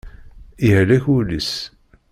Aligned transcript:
Yehlek 0.65 1.03
wul-is. 1.11 1.51